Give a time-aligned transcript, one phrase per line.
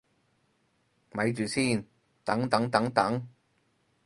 [1.11, 1.85] 咪住先，
[2.23, 3.27] 等等等等